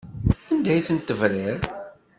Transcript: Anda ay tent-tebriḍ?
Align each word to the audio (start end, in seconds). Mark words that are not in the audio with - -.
Anda 0.51 0.69
ay 0.73 0.81
tent-tebriḍ? 0.87 1.59